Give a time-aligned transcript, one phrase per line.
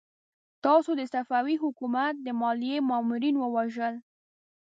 [0.63, 3.95] تاسو د صفوي حکومت د ماليې مامورين ووژل!